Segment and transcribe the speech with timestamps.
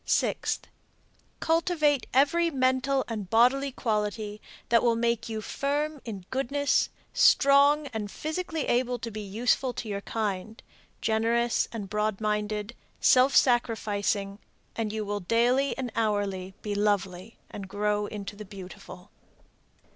[0.03, 0.65] Sixth.
[1.39, 8.09] Cultivate every mental and bodily quality that will make you firm in goodness, strong and
[8.09, 10.59] physically able to be useful to your kind,
[11.01, 14.39] generous and broad minded, self sacrificing,
[14.75, 19.11] and you will daily and hourly be lovely and grow into the beautiful.